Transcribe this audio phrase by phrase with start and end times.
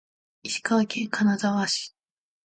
[0.41, 1.93] 石川県金沢市